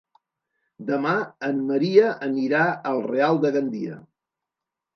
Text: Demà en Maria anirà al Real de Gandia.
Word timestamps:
Demà 0.87 1.11
en 1.49 1.59
Maria 1.67 2.09
anirà 2.29 2.63
al 2.93 3.05
Real 3.13 3.43
de 3.47 3.55
Gandia. 3.59 4.03